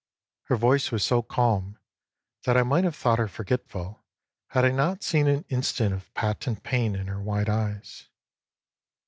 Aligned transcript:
Her 0.45 0.55
voice 0.55 0.91
was 0.91 1.03
so 1.05 1.21
calm 1.21 1.77
that 2.45 2.57
I 2.57 2.63
might 2.63 2.85
have 2.85 2.95
thought 2.95 3.19
her 3.19 3.27
forgetful 3.27 4.03
had 4.47 4.65
I 4.65 4.71
not 4.71 5.03
seen 5.03 5.27
an 5.27 5.45
instant 5.49 5.93
of 5.93 6.11
patent 6.15 6.63
pain 6.63 6.95
in 6.95 7.05
her 7.05 7.21
wide 7.21 7.49
eyes. 7.49 8.07